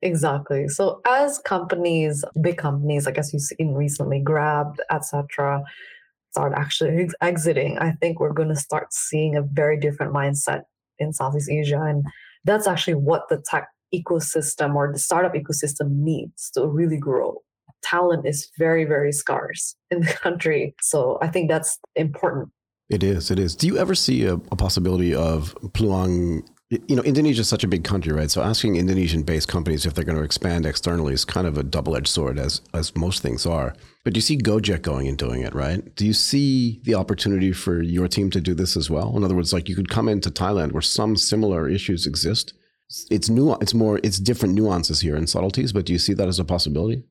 [0.03, 0.69] Exactly.
[0.69, 5.65] So as companies, big companies, I guess you've seen recently, Grab, etc.,
[6.31, 10.63] start actually ex- exiting, I think we're going to start seeing a very different mindset
[10.99, 12.05] in Southeast Asia, and
[12.45, 17.39] that's actually what the tech ecosystem or the startup ecosystem needs to really grow.
[17.83, 22.51] Talent is very, very scarce in the country, so I think that's important.
[22.89, 23.31] It is.
[23.31, 23.55] It is.
[23.55, 26.43] Do you ever see a, a possibility of Pluang?
[26.71, 28.31] You know, Indonesia is such a big country, right?
[28.31, 32.09] So asking Indonesian-based companies if they're going to expand externally is kind of a double-edged
[32.09, 33.75] sword, as as most things are.
[34.05, 35.95] But you see Gojek going and doing it, right?
[35.97, 39.17] Do you see the opportunity for your team to do this as well?
[39.17, 42.53] In other words, like you could come into Thailand where some similar issues exist.
[43.11, 43.55] It's new.
[43.63, 43.99] It's more.
[44.03, 45.73] It's different nuances here and subtleties.
[45.73, 47.03] But do you see that as a possibility?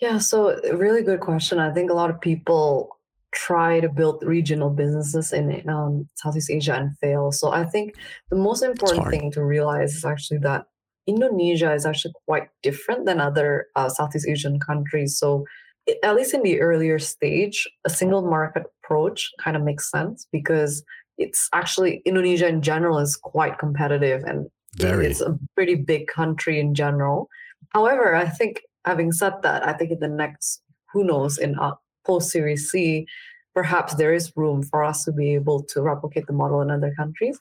[0.00, 1.60] Yeah, so really good question.
[1.60, 2.98] I think a lot of people
[3.32, 7.32] try to build regional businesses in um, Southeast Asia and fail.
[7.32, 7.94] So I think
[8.30, 10.66] the most important thing to realize is actually that
[11.06, 15.18] Indonesia is actually quite different than other uh, Southeast Asian countries.
[15.18, 15.44] So
[15.88, 20.26] i- at least in the earlier stage, a single market approach kind of makes sense
[20.30, 20.84] because
[21.18, 25.06] it's actually Indonesia in general is quite competitive and Very.
[25.06, 27.28] It's a pretty big country in general.
[27.76, 30.62] However, I think having said that, I think in the next,
[30.92, 31.74] who knows, in uh,
[32.06, 33.06] post Series C,
[33.54, 36.94] perhaps there is room for us to be able to replicate the model in other
[36.96, 37.38] countries.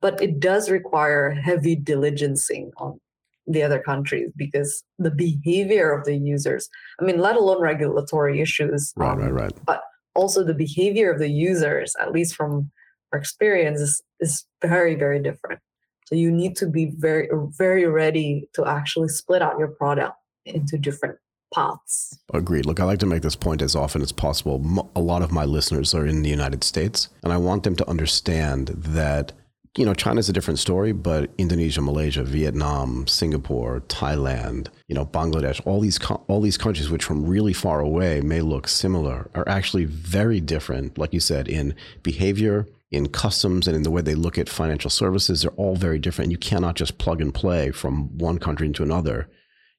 [0.00, 3.00] But it does require heavy diligencing on
[3.46, 6.68] the other countries because the behavior of the users,
[7.00, 8.92] I mean, let alone regulatory issues.
[8.96, 9.52] Right, um, right, right.
[9.66, 9.82] But
[10.14, 12.70] also the behavior of the users, at least from
[13.12, 15.60] our experience, is, is very, very different.
[16.06, 20.76] So you need to be very, very ready to actually split out your product into
[20.76, 21.16] different
[21.54, 22.18] paths.
[22.32, 22.66] Agreed.
[22.66, 24.90] Look, I like to make this point as often as possible.
[24.96, 27.88] A lot of my listeners are in the United States, and I want them to
[27.88, 29.32] understand that,
[29.76, 35.60] you know, China's a different story, but Indonesia, Malaysia, Vietnam, Singapore, Thailand, you know, Bangladesh,
[35.64, 35.98] all these
[36.28, 40.98] all these countries which from really far away may look similar are actually very different,
[40.98, 44.90] like you said, in behavior, in customs, and in the way they look at financial
[44.90, 45.42] services.
[45.42, 46.30] They're all very different.
[46.30, 49.28] You cannot just plug and play from one country into another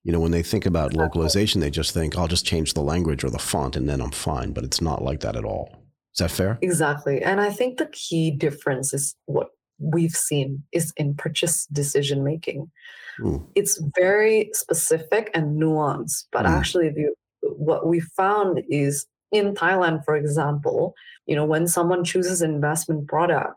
[0.06, 3.24] you know, when they think about localization, they just think, I'll just change the language
[3.24, 4.52] or the font and then I'm fine.
[4.54, 5.76] But it's not like that at all.
[6.14, 6.60] Is that fair?
[6.62, 7.24] Exactly.
[7.24, 9.50] And I think the key difference is what
[9.80, 12.72] we've seen is in purchase decision making.
[13.20, 13.50] Ooh.
[13.56, 16.50] It's very specific and nuanced, but Mm.
[16.50, 17.16] actually if you
[17.58, 20.94] what we found is in Thailand, for example,
[21.26, 23.56] you know, when someone chooses an investment product,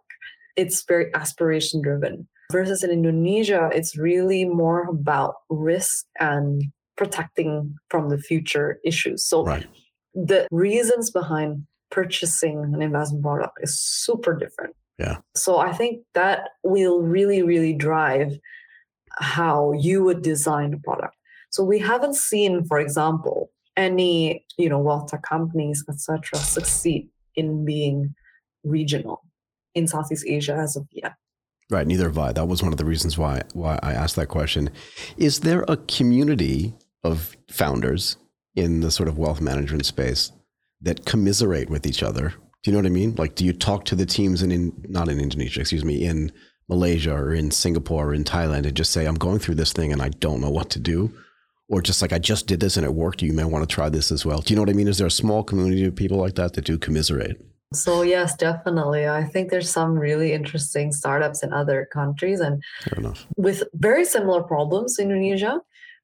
[0.59, 2.29] it's very aspiration driven.
[2.51, 6.65] Versus in Indonesia, it's really more about risk and
[6.97, 9.25] protecting from the future issues.
[9.25, 9.67] So Right.
[10.15, 14.75] the reasons behind purchasing an investment product is super different.
[14.99, 15.19] Yeah.
[15.37, 18.37] So I think that will really, really drive
[19.13, 21.15] how you would design a product.
[21.51, 27.65] So we haven't seen, for example, any you know wealth tech companies, etc., succeed in
[27.65, 28.15] being
[28.65, 29.23] regional
[29.79, 31.14] in Southeast Asia as of yet.
[31.70, 31.87] Right.
[31.87, 32.33] Neither have I.
[32.33, 34.70] That was one of the reasons why why I asked that question.
[35.16, 36.74] Is there a community
[37.05, 38.16] of founders
[38.57, 40.33] in the sort of wealth management space
[40.81, 42.35] that commiserate with each other?
[42.62, 43.14] Do you know what I mean?
[43.16, 46.33] Like, do you talk to the teams in, in not in Indonesia, excuse me, in
[46.68, 49.93] Malaysia or in Singapore or in Thailand and just say, I'm going through this thing
[49.93, 51.12] and I don't know what to do?
[51.68, 53.22] Or just like, I just did this and it worked.
[53.22, 54.41] You may want to try this as well.
[54.41, 54.89] Do you know what I mean?
[54.89, 57.41] Is there a small community of people like that that do commiserate?
[57.73, 59.07] So yes, definitely.
[59.07, 62.62] I think there's some really interesting startups in other countries and
[63.37, 65.61] with very similar problems in Indonesia.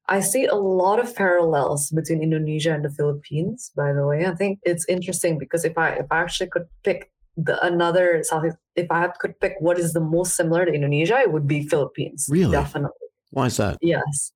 [0.07, 4.27] I see a lot of parallels between Indonesia and the Philippines, by the way.
[4.27, 8.57] I think it's interesting because if I if I actually could pick the another Southeast
[8.75, 12.27] if I could pick what is the most similar to Indonesia, it would be Philippines.
[12.29, 12.51] Really?
[12.51, 13.09] Definitely.
[13.31, 13.79] Why is that?
[13.81, 14.31] Yes.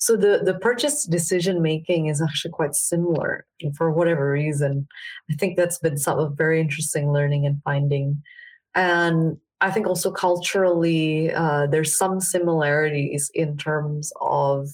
[0.00, 3.46] So the the purchase decision making is actually quite similar
[3.76, 4.88] for whatever reason.
[5.30, 8.22] I think that's been some of very interesting learning and finding,
[8.74, 14.68] and I think also culturally uh, there's some similarities in terms of,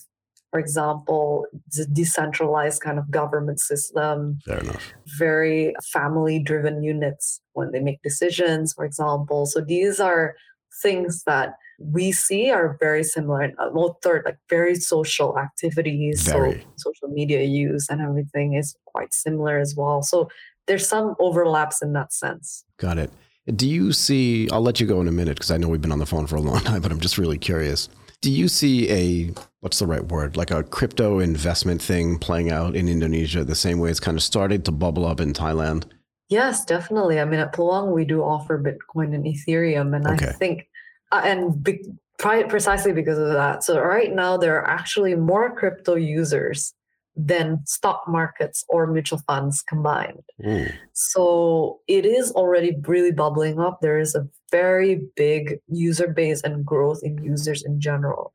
[0.53, 4.93] for example, the decentralized kind of government system, Fair enough.
[5.18, 9.47] very family driven units when they make decisions, for example.
[9.47, 10.37] So these are
[10.83, 13.41] things that we see are very similar.
[13.43, 16.61] And uh, well, third, like very social activities, Very.
[16.77, 20.03] so social media use and everything is quite similar as well.
[20.03, 20.29] So
[20.66, 22.64] there's some overlaps in that sense.
[22.79, 23.11] Got it.
[23.55, 24.49] Do you see?
[24.51, 26.27] I'll let you go in a minute because I know we've been on the phone
[26.27, 27.89] for a long time, but I'm just really curious.
[28.22, 30.37] Do you see a what's the right word?
[30.37, 34.22] Like a crypto investment thing playing out in Indonesia the same way it's kind of
[34.22, 35.85] started to bubble up in Thailand?
[36.29, 37.20] Yes, definitely.
[37.20, 40.27] I mean, at Pluang, we do offer Bitcoin and Ethereum, and Okay.
[40.29, 40.66] I think,
[41.13, 41.85] Uh, and be,
[42.19, 43.63] pri- precisely because of that.
[43.63, 46.75] So right now, there are actually more crypto users
[47.17, 50.23] than stock markets or mutual funds combined.
[50.47, 53.81] Ooh, So it is already really bubbling up.
[53.81, 58.33] There is a very big user base and growth in users in general.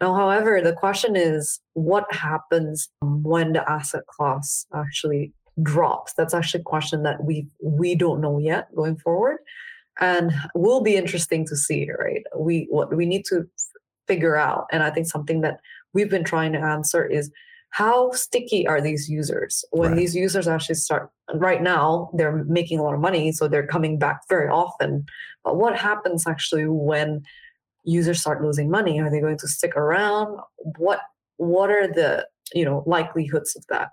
[0.00, 6.14] Now, however, the question is what happens when the asset class actually drops?
[6.14, 9.38] That's actually a question that we we don't know yet going forward.
[10.00, 12.22] And will be interesting to see, right?
[12.36, 13.48] We what we need to
[14.06, 15.60] figure out, and I think something that
[15.92, 17.30] we've been trying to answer is
[17.70, 19.64] how sticky are these users?
[19.70, 19.98] When Right.
[19.98, 23.98] these users actually start right now they're making a lot of money so they're coming
[23.98, 25.04] back very often.
[25.44, 27.22] But what happens actually when
[27.84, 29.00] users start losing money?
[29.00, 30.40] Are they going to stick around?
[30.78, 31.00] What
[31.36, 33.90] what are the you know likelihoods of that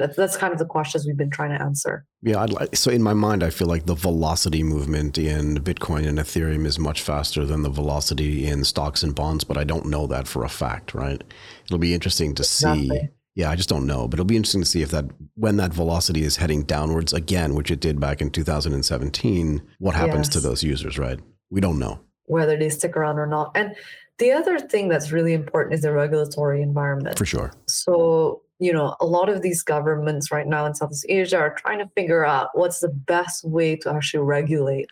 [0.00, 2.42] that's, that's kind of the questions we've been trying to answer yeah.
[2.42, 6.18] I'd like, so in my mind, I feel like the velocity movement in Bitcoin and
[6.18, 10.06] Ethereum is much faster than the velocity in stocks and bonds, but I don't know
[10.06, 10.92] that for a fact.
[10.94, 11.22] Right?
[11.64, 12.90] It'll be interesting to see.
[13.36, 15.72] Yeah, I just don't know, but it'll be interesting to see if that when that
[15.72, 20.62] velocity is heading downwards again, which it did back in 2017, what happens to those
[20.62, 21.18] users, right?
[21.48, 22.00] We don't know.
[22.26, 23.50] whether they stick around or not.
[23.54, 23.74] And
[24.18, 27.18] the other thing that's really important is the regulatory environment.
[27.18, 27.52] For sure.
[27.66, 31.78] So, you know, a lot of these governments right now in Southeast Asia are trying
[31.78, 34.88] to figure out what's the best way to actually regulate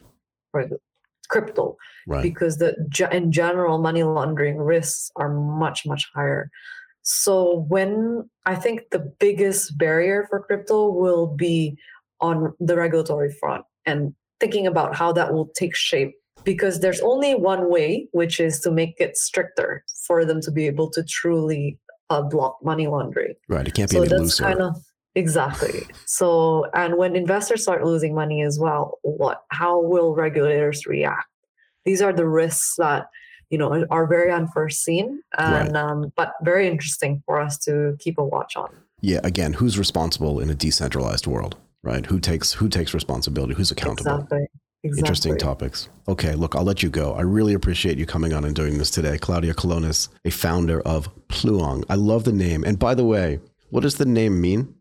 [1.29, 2.23] crypto Right.
[2.23, 2.75] because the
[3.13, 6.51] in general money laundering risks are much much higher.
[7.03, 11.77] So when I think the biggest barrier for crypto will be
[12.21, 16.15] on the regulatory front and thinking about how that will take shape
[16.45, 20.67] because there's only one way which is to make it stricter for them to be
[20.67, 21.79] able to truly
[22.11, 23.67] uh, block money laundering Right.
[23.67, 24.43] It can't be so any that's looser.
[24.45, 24.77] kind of
[25.15, 31.27] exactly so and when investors start losing money as well what how will regulators react
[31.85, 33.07] these are the risks that
[33.51, 38.25] you know are very unforeseen and um, but very interesting for us to keep a
[38.25, 39.21] watch on yeah.
[39.23, 41.57] Again, who's responsible in a decentralized world?
[41.83, 42.05] Right.
[42.07, 43.55] Who takes who takes responsibility?
[43.55, 44.15] Who's accountable?
[44.15, 44.49] exactly
[44.85, 45.89] exactly Interesting topics.
[46.07, 47.15] Okay, look, I'll let you go.
[47.15, 49.19] I really appreciate you coming on and doing this today.
[49.19, 51.85] Claudia Kolonas, a founder of Pluang.
[51.89, 52.65] I love the name.
[52.65, 54.75] And by the way, what does the name mean?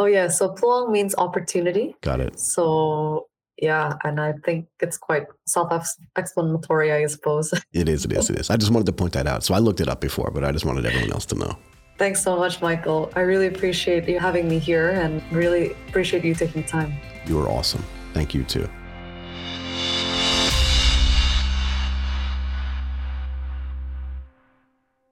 [0.00, 2.40] oh yeah so pluang means opportunity Got it.
[2.40, 3.26] so
[3.60, 8.48] yeah and i think it's quite self-explanatory i suppose It is, it is, it is.
[8.50, 9.44] I just wanted to point that out.
[9.44, 11.56] So I looked it up before, but I just wanted everyone else to know.
[11.98, 13.12] Thanks so much, Michael.
[13.14, 16.94] I really appreciate you having me here and really appreciate you taking time.
[17.26, 17.84] You are awesome.
[18.14, 18.66] Thank you too.